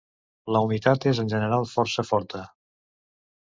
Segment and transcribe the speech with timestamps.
[0.55, 2.43] La humitat és en general força forta.